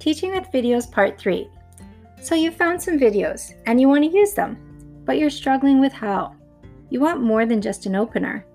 Teaching 0.00 0.32
with 0.32 0.50
Videos 0.50 0.90
Part 0.90 1.18
3. 1.18 1.46
So 2.22 2.34
you 2.34 2.50
found 2.50 2.80
some 2.80 2.98
videos 2.98 3.52
and 3.66 3.78
you 3.78 3.86
want 3.86 4.02
to 4.02 4.10
use 4.10 4.32
them, 4.32 4.56
but 5.04 5.18
you're 5.18 5.28
struggling 5.28 5.78
with 5.78 5.92
how. 5.92 6.34
You 6.88 7.00
want 7.00 7.20
more 7.20 7.44
than 7.44 7.60
just 7.60 7.84
an 7.84 7.94
opener. 7.94 8.46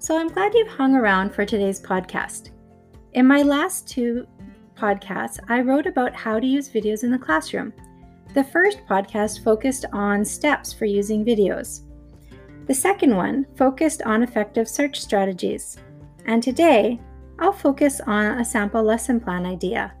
So 0.00 0.18
I'm 0.18 0.26
glad 0.26 0.54
you've 0.54 0.66
hung 0.66 0.96
around 0.96 1.32
for 1.32 1.44
today's 1.44 1.80
podcast. 1.80 2.50
In 3.12 3.28
my 3.28 3.42
last 3.42 3.86
two 3.86 4.26
podcasts, 4.74 5.38
I 5.48 5.60
wrote 5.60 5.86
about 5.86 6.16
how 6.16 6.40
to 6.40 6.46
use 6.46 6.68
videos 6.68 7.04
in 7.04 7.12
the 7.12 7.18
classroom. 7.18 7.72
The 8.34 8.42
first 8.42 8.84
podcast 8.88 9.44
focused 9.44 9.84
on 9.92 10.24
steps 10.24 10.72
for 10.72 10.84
using 10.84 11.24
videos. 11.24 11.82
The 12.66 12.74
second 12.74 13.14
one 13.14 13.46
focused 13.56 14.02
on 14.02 14.24
effective 14.24 14.68
search 14.68 15.00
strategies. 15.00 15.78
And 16.26 16.42
today, 16.42 17.00
I'll 17.38 17.52
focus 17.52 18.00
on 18.00 18.40
a 18.40 18.44
sample 18.44 18.82
lesson 18.82 19.20
plan 19.20 19.46
idea. 19.46 19.94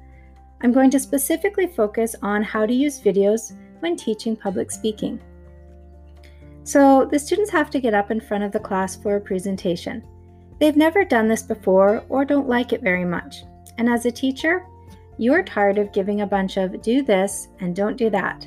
I'm 0.62 0.72
going 0.72 0.90
to 0.90 1.00
specifically 1.00 1.66
focus 1.66 2.16
on 2.22 2.42
how 2.42 2.66
to 2.66 2.72
use 2.74 3.00
videos 3.00 3.56
when 3.80 3.96
teaching 3.96 4.36
public 4.36 4.70
speaking. 4.70 5.20
So, 6.64 7.06
the 7.10 7.18
students 7.18 7.50
have 7.50 7.70
to 7.70 7.80
get 7.80 7.94
up 7.94 8.10
in 8.10 8.20
front 8.20 8.44
of 8.44 8.52
the 8.52 8.60
class 8.60 8.96
for 8.96 9.16
a 9.16 9.20
presentation. 9.20 10.02
They've 10.58 10.76
never 10.76 11.04
done 11.04 11.28
this 11.28 11.42
before 11.42 12.04
or 12.08 12.24
don't 12.24 12.48
like 12.48 12.72
it 12.72 12.82
very 12.82 13.04
much. 13.04 13.44
And 13.78 13.88
as 13.88 14.04
a 14.04 14.10
teacher, 14.10 14.66
you're 15.16 15.42
tired 15.42 15.78
of 15.78 15.92
giving 15.92 16.20
a 16.20 16.26
bunch 16.26 16.56
of 16.56 16.82
do 16.82 17.02
this 17.02 17.48
and 17.60 17.74
don't 17.74 17.96
do 17.96 18.10
that. 18.10 18.46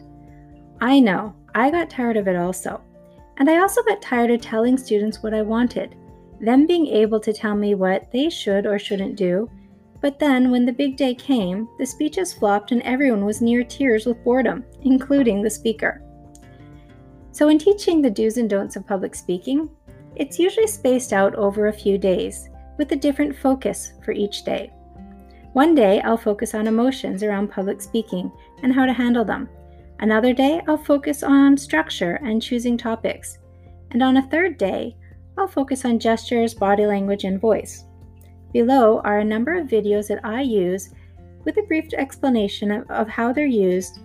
I 0.81 0.99
know, 0.99 1.33
I 1.55 1.71
got 1.71 1.89
tired 1.89 2.17
of 2.17 2.27
it 2.27 2.35
also. 2.35 2.81
And 3.37 3.49
I 3.49 3.59
also 3.59 3.81
got 3.83 4.01
tired 4.01 4.31
of 4.31 4.41
telling 4.41 4.77
students 4.77 5.23
what 5.23 5.33
I 5.33 5.41
wanted, 5.41 5.95
them 6.39 6.67
being 6.67 6.87
able 6.87 7.19
to 7.19 7.33
tell 7.33 7.55
me 7.55 7.75
what 7.75 8.11
they 8.11 8.29
should 8.29 8.65
or 8.65 8.77
shouldn't 8.77 9.15
do. 9.15 9.49
But 10.01 10.17
then, 10.17 10.49
when 10.49 10.65
the 10.65 10.73
big 10.73 10.97
day 10.97 11.13
came, 11.13 11.69
the 11.77 11.85
speeches 11.85 12.33
flopped 12.33 12.71
and 12.71 12.81
everyone 12.81 13.23
was 13.23 13.41
near 13.41 13.63
tears 13.63 14.07
with 14.07 14.23
boredom, 14.23 14.65
including 14.81 15.41
the 15.41 15.49
speaker. 15.49 16.01
So, 17.31 17.49
in 17.49 17.59
teaching 17.59 18.01
the 18.01 18.09
do's 18.09 18.37
and 18.37 18.49
don'ts 18.49 18.75
of 18.75 18.87
public 18.87 19.13
speaking, 19.15 19.69
it's 20.15 20.39
usually 20.39 20.67
spaced 20.67 21.13
out 21.13 21.35
over 21.35 21.67
a 21.67 21.73
few 21.73 21.97
days, 21.97 22.49
with 22.77 22.91
a 22.91 22.95
different 22.95 23.35
focus 23.35 23.93
for 24.03 24.11
each 24.11 24.43
day. 24.43 24.73
One 25.53 25.75
day, 25.75 26.01
I'll 26.01 26.17
focus 26.17 26.55
on 26.55 26.67
emotions 26.67 27.23
around 27.23 27.51
public 27.51 27.81
speaking 27.81 28.31
and 28.63 28.73
how 28.73 28.85
to 28.85 28.93
handle 28.93 29.23
them. 29.23 29.49
Another 29.99 30.33
day, 30.33 30.61
I'll 30.67 30.77
focus 30.77 31.21
on 31.21 31.57
structure 31.57 32.15
and 32.23 32.41
choosing 32.41 32.77
topics. 32.77 33.37
And 33.91 34.01
on 34.01 34.17
a 34.17 34.27
third 34.29 34.57
day, 34.57 34.95
I'll 35.37 35.47
focus 35.47 35.85
on 35.85 35.99
gestures, 35.99 36.53
body 36.53 36.85
language, 36.85 37.23
and 37.23 37.39
voice. 37.39 37.85
Below 38.53 39.01
are 39.01 39.19
a 39.19 39.25
number 39.25 39.57
of 39.57 39.67
videos 39.67 40.07
that 40.07 40.25
I 40.25 40.41
use 40.41 40.89
with 41.45 41.57
a 41.57 41.63
brief 41.63 41.93
explanation 41.93 42.71
of, 42.71 42.89
of 42.89 43.07
how 43.07 43.31
they're 43.33 43.45
used 43.45 43.99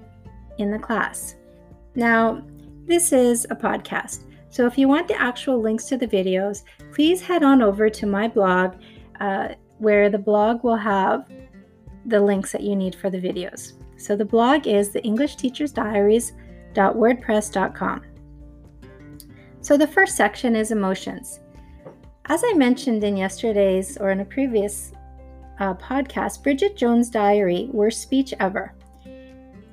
in 0.59 0.71
the 0.71 0.79
class. 0.79 1.37
Now, 1.95 2.43
this 2.87 3.13
is 3.13 3.47
a 3.51 3.57
podcast, 3.57 4.25
so 4.51 4.67
if 4.67 4.77
you 4.79 4.89
want 4.89 5.09
the 5.09 5.21
actual 5.21 5.61
links 5.61 5.85
to 5.87 5.99
the 5.99 6.07
videos, 6.07 6.63
please 6.93 7.21
head 7.21 7.43
on 7.43 7.61
over 7.61 7.91
to 7.91 8.07
my 8.07 8.29
blog, 8.29 8.77
uh, 9.21 9.49
where 9.79 10.09
the 10.09 10.19
blog 10.19 10.65
will 10.65 10.77
have 10.77 11.29
the 12.07 12.21
links 12.21 12.53
that 12.53 12.63
you 12.63 12.77
need 12.77 12.95
for 12.95 13.11
the 13.11 13.21
videos. 13.21 13.75
So 13.99 14.17
the 14.17 14.25
blog 14.25 14.67
is 14.67 14.89
the 14.91 15.03
English 15.03 15.37
Teacher's 15.37 15.73
Diaries.wordpress.com. 15.73 18.03
So 19.61 19.77
the 19.77 19.87
first 19.87 20.17
section 20.17 20.57
is 20.57 20.71
emotions. 20.71 21.41
As 22.29 22.43
I 22.45 22.55
mentioned 22.55 23.05
in 23.05 23.17
yesterday's 23.17 23.97
or 23.99 24.11
in 24.11 24.19
a 24.19 24.25
previous 24.25 24.91
uh, 25.61 25.75
podcast, 25.75 26.43
Bridget 26.43 26.77
Jones' 26.77 27.09
Diary, 27.09 27.69
Worst 27.73 28.03
Speech 28.03 28.35
Ever. 28.41 28.75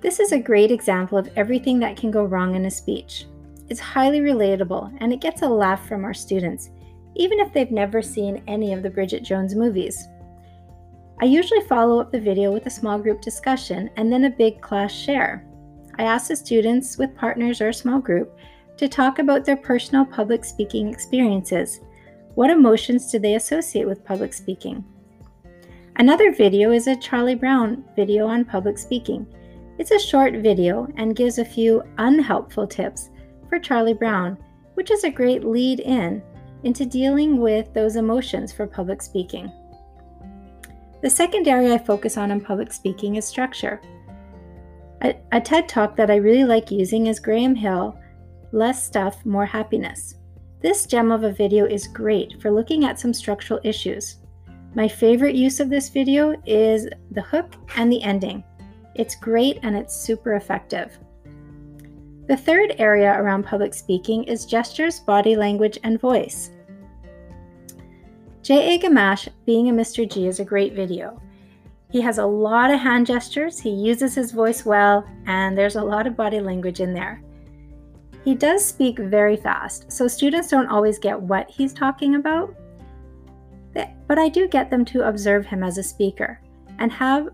This 0.01 0.19
is 0.19 0.31
a 0.31 0.39
great 0.39 0.69
example 0.69 1.17
of 1.17 1.31
everything 1.35 1.79
that 1.79 1.97
can 1.97 2.11
go 2.11 2.25
wrong 2.25 2.53
in 2.53 2.67
a 2.67 2.71
speech. 2.71 3.25
It's 3.69 3.79
highly 3.79 4.19
relatable 4.19 4.95
and 4.99 5.11
it 5.11 5.19
gets 5.19 5.41
a 5.41 5.47
laugh 5.47 5.87
from 5.87 6.05
our 6.05 6.13
students, 6.13 6.69
even 7.15 7.39
if 7.39 7.51
they've 7.53 7.71
never 7.71 8.03
seen 8.03 8.43
any 8.45 8.71
of 8.71 8.83
the 8.83 8.89
Bridget 8.89 9.23
Jones 9.23 9.55
movies. 9.55 10.07
I 11.21 11.25
usually 11.25 11.61
follow 11.61 11.99
up 11.99 12.11
the 12.11 12.19
video 12.19 12.51
with 12.51 12.67
a 12.67 12.69
small 12.69 12.99
group 12.99 13.19
discussion 13.19 13.89
and 13.97 14.13
then 14.13 14.25
a 14.25 14.29
big 14.29 14.61
class 14.61 14.91
share. 14.91 15.43
I 15.97 16.03
ask 16.03 16.27
the 16.27 16.35
students 16.35 16.99
with 16.99 17.15
partners 17.15 17.61
or 17.61 17.69
a 17.69 17.73
small 17.73 17.99
group 17.99 18.37
to 18.77 18.87
talk 18.87 19.17
about 19.17 19.43
their 19.43 19.57
personal 19.57 20.05
public 20.05 20.45
speaking 20.45 20.89
experiences. 20.89 21.79
What 22.35 22.49
emotions 22.49 23.11
do 23.11 23.19
they 23.19 23.35
associate 23.35 23.85
with 23.85 24.03
public 24.03 24.33
speaking? 24.33 24.83
Another 25.97 26.33
video 26.33 26.71
is 26.71 26.87
a 26.87 26.95
Charlie 26.95 27.35
Brown 27.35 27.83
video 27.95 28.25
on 28.25 28.43
public 28.43 28.79
speaking. 28.79 29.27
It's 29.77 29.91
a 29.91 29.99
short 29.99 30.33
video 30.37 30.87
and 30.97 31.15
gives 31.15 31.37
a 31.37 31.45
few 31.45 31.83
unhelpful 31.99 32.65
tips 32.65 33.11
for 33.47 33.59
Charlie 33.59 33.93
Brown, 33.93 34.35
which 34.73 34.89
is 34.89 35.03
a 35.03 35.11
great 35.11 35.43
lead 35.43 35.79
in 35.81 36.23
into 36.63 36.87
dealing 36.87 37.37
with 37.37 37.71
those 37.75 37.97
emotions 37.97 38.51
for 38.51 38.65
public 38.65 39.03
speaking. 39.03 39.51
The 41.03 41.11
second 41.11 41.47
area 41.47 41.75
I 41.75 41.77
focus 41.77 42.17
on 42.17 42.31
in 42.31 42.41
public 42.41 42.73
speaking 42.73 43.17
is 43.17 43.27
structure. 43.27 43.79
A, 45.03 45.15
a 45.33 45.39
TED 45.39 45.69
talk 45.69 45.95
that 45.97 46.09
I 46.09 46.15
really 46.15 46.45
like 46.45 46.71
using 46.71 47.05
is 47.05 47.19
Graham 47.19 47.53
Hill 47.53 47.95
Less 48.51 48.83
Stuff, 48.83 49.23
More 49.23 49.45
Happiness. 49.45 50.15
This 50.63 50.85
gem 50.85 51.11
of 51.11 51.25
a 51.25 51.31
video 51.33 51.65
is 51.65 51.87
great 51.87 52.41
for 52.41 52.49
looking 52.49 52.85
at 52.85 52.97
some 52.97 53.13
structural 53.13 53.59
issues. 53.65 54.19
My 54.75 54.87
favorite 54.87 55.35
use 55.35 55.59
of 55.59 55.69
this 55.69 55.89
video 55.89 56.41
is 56.45 56.87
the 57.11 57.21
hook 57.21 57.55
and 57.75 57.91
the 57.91 58.01
ending. 58.01 58.45
It's 58.95 59.13
great 59.13 59.59
and 59.61 59.75
it's 59.75 59.93
super 59.93 60.35
effective. 60.35 60.97
The 62.29 62.37
third 62.37 62.75
area 62.77 63.11
around 63.11 63.43
public 63.43 63.73
speaking 63.73 64.23
is 64.23 64.45
gestures, 64.45 65.01
body 65.01 65.35
language, 65.35 65.77
and 65.83 65.99
voice. 65.99 66.51
J.A. 68.41 68.79
Gamash, 68.79 69.27
Being 69.45 69.67
a 69.67 69.73
Mr. 69.73 70.09
G, 70.09 70.27
is 70.27 70.39
a 70.39 70.45
great 70.45 70.75
video. 70.75 71.21
He 71.91 71.99
has 71.99 72.19
a 72.19 72.25
lot 72.25 72.71
of 72.71 72.79
hand 72.79 73.05
gestures, 73.05 73.59
he 73.59 73.69
uses 73.69 74.15
his 74.15 74.31
voice 74.31 74.65
well, 74.65 75.05
and 75.25 75.57
there's 75.57 75.75
a 75.75 75.83
lot 75.83 76.07
of 76.07 76.15
body 76.15 76.39
language 76.39 76.79
in 76.79 76.93
there. 76.93 77.21
He 78.23 78.35
does 78.35 78.63
speak 78.63 78.99
very 78.99 79.35
fast, 79.35 79.91
so 79.91 80.07
students 80.07 80.49
don't 80.49 80.67
always 80.67 80.99
get 80.99 81.19
what 81.19 81.49
he's 81.49 81.73
talking 81.73 82.15
about, 82.15 82.55
but 84.07 84.19
I 84.19 84.29
do 84.29 84.47
get 84.47 84.69
them 84.69 84.85
to 84.85 85.07
observe 85.07 85.45
him 85.45 85.63
as 85.63 85.77
a 85.77 85.83
speaker, 85.83 86.39
and 86.79 86.91
have 86.91 87.29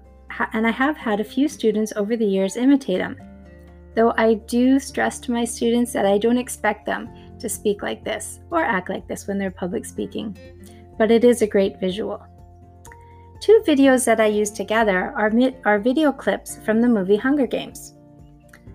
and 0.53 0.66
I 0.66 0.72
have 0.72 0.95
had 0.95 1.19
a 1.19 1.23
few 1.23 1.47
students 1.47 1.91
over 1.95 2.16
the 2.16 2.25
years 2.25 2.55
imitate 2.55 3.01
him 3.01 3.17
though 3.95 4.13
I 4.17 4.35
do 4.35 4.79
stress 4.79 5.19
to 5.19 5.31
my 5.31 5.44
students 5.45 5.91
that 5.94 6.05
I 6.05 6.17
don't 6.17 6.38
expect 6.38 6.85
them 6.85 7.09
to 7.39 7.50
speak 7.50 7.81
like 7.81 8.03
this 8.03 8.39
or 8.50 8.63
act 8.63 8.89
like 8.89 9.07
this 9.07 9.27
when 9.27 9.38
they're 9.38 9.51
public 9.51 9.85
speaking, 9.85 10.38
but 10.97 11.11
it 11.11 11.23
is 11.23 11.41
a 11.41 11.47
great 11.47 11.79
visual. 11.79 12.25
Two 13.41 13.61
videos 13.67 14.06
that 14.06 14.19
I 14.19 14.27
use 14.27 14.51
together 14.51 15.13
are, 15.17 15.31
are 15.66 15.79
video 15.79 16.11
clips 16.11 16.59
from 16.63 16.81
the 16.81 16.88
movie 16.88 17.16
Hunger 17.16 17.47
Games. 17.47 17.95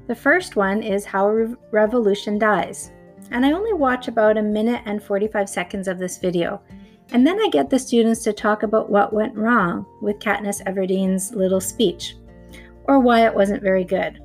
The 0.06 0.14
first 0.14 0.54
one 0.54 0.82
is 0.82 1.06
How 1.06 1.28
a 1.28 1.34
Re- 1.34 1.56
Revolution 1.70 2.38
Dies, 2.38 2.92
and 3.30 3.44
I 3.44 3.52
only 3.52 3.72
watch 3.72 4.06
about 4.06 4.36
a 4.36 4.42
minute 4.42 4.82
and 4.84 5.02
45 5.02 5.48
seconds 5.48 5.88
of 5.88 5.98
this 5.98 6.18
video, 6.18 6.60
and 7.12 7.26
then 7.26 7.40
I 7.40 7.48
get 7.48 7.70
the 7.70 7.78
students 7.78 8.22
to 8.24 8.34
talk 8.34 8.64
about 8.64 8.90
what 8.90 9.14
went 9.14 9.34
wrong 9.34 9.86
with 10.02 10.18
Katniss 10.18 10.62
Everdeen's 10.64 11.34
little 11.34 11.60
speech, 11.60 12.16
or 12.84 12.98
why 12.98 13.24
it 13.24 13.34
wasn't 13.34 13.62
very 13.62 13.82
good. 13.82 14.20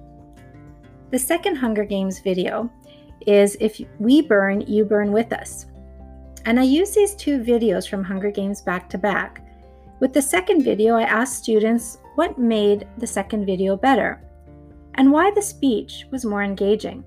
The 1.11 1.19
second 1.19 1.55
Hunger 1.55 1.85
Games 1.85 2.19
video 2.19 2.69
is 3.25 3.55
If 3.61 3.79
We 3.99 4.21
Burn, 4.21 4.59
You 4.61 4.83
Burn 4.83 5.13
With 5.13 5.31
Us. 5.31 5.65
And 6.43 6.59
I 6.59 6.63
use 6.63 6.91
these 6.91 7.15
two 7.15 7.39
videos 7.39 7.87
from 7.87 8.03
Hunger 8.03 8.31
Games 8.31 8.61
back 8.61 8.89
to 8.89 8.97
back. 8.97 9.45
With 10.01 10.11
the 10.11 10.21
second 10.21 10.61
video, 10.61 10.95
I 10.95 11.03
asked 11.03 11.41
students 11.41 11.99
what 12.15 12.37
made 12.37 12.85
the 12.97 13.07
second 13.07 13.45
video 13.45 13.77
better 13.77 14.21
and 14.99 15.13
why 15.13 15.31
the 15.31 15.41
speech 15.41 16.05
was 16.11 16.25
more 16.25 16.43
engaging. 16.43 17.05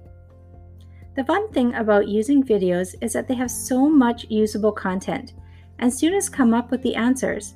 The 1.14 1.24
fun 1.24 1.52
thing 1.52 1.74
about 1.74 2.08
using 2.08 2.42
videos 2.42 2.94
is 3.02 3.12
that 3.12 3.28
they 3.28 3.34
have 3.34 3.50
so 3.50 3.86
much 3.86 4.24
usable 4.30 4.72
content, 4.72 5.34
and 5.78 5.92
students 5.92 6.30
come 6.30 6.54
up 6.54 6.70
with 6.70 6.80
the 6.82 6.94
answers. 6.94 7.52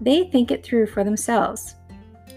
They 0.00 0.24
think 0.24 0.50
it 0.50 0.64
through 0.64 0.86
for 0.86 1.04
themselves. 1.04 1.74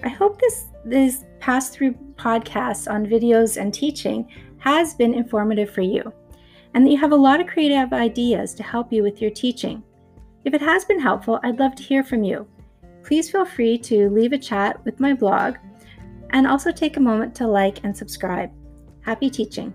I 0.04 0.10
hope 0.10 0.38
this, 0.42 0.66
this 0.84 1.24
pass 1.40 1.70
through 1.70 1.94
podcasts 2.18 2.92
on 2.92 3.06
videos 3.06 3.56
and 3.56 3.74
teaching 3.74 4.28
has 4.58 4.94
been 4.94 5.14
informative 5.14 5.70
for 5.70 5.82
you, 5.82 6.12
and 6.74 6.86
that 6.86 6.92
you 6.92 6.98
have 6.98 7.14
a 7.14 7.16
lot 7.16 7.40
of 7.40 7.48
creative 7.48 7.94
ideas 7.94 8.54
to 8.56 8.64
help 8.64 8.92
you 8.92 9.02
with 9.02 9.22
your 9.22 9.32
teaching. 9.32 9.82
If 10.44 10.54
it 10.54 10.62
has 10.62 10.84
been 10.84 11.00
helpful, 11.00 11.40
I'd 11.42 11.60
love 11.60 11.76
to 11.76 11.84
hear 11.84 12.04
from 12.04 12.26
you. 12.26 12.46
Please 13.02 13.32
feel 13.32 13.46
free 13.46 13.78
to 13.78 14.10
leave 14.10 14.34
a 14.34 14.38
chat 14.38 14.84
with 14.84 15.00
my 15.00 15.14
blog 15.14 15.56
and 16.34 16.46
also 16.46 16.72
take 16.72 16.98
a 16.98 17.00
moment 17.00 17.34
to 17.36 17.48
like 17.48 17.84
and 17.84 17.96
subscribe. 17.96 18.52
Happy 19.02 19.30
teaching! 19.30 19.74